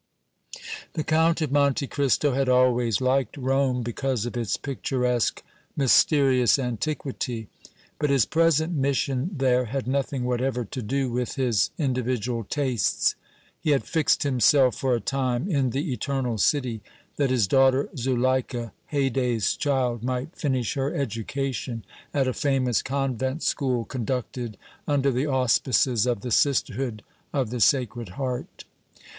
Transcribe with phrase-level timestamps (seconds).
[0.93, 5.43] The Count of Monte Cristo had always liked Rome because of its picturesque,
[5.77, 7.49] mysterious antiquity,
[7.99, 13.13] but his present mission there had nothing whatever to do with his individual tastes.
[13.59, 16.81] He had fixed himself for a time in the Eternal City
[17.17, 23.85] that his daughter Zuleika, Haydée's child, might finish her education at a famous convent school
[23.85, 24.57] conducted
[24.87, 28.63] under the auspices of the Sisterhood of the Sacred Heart.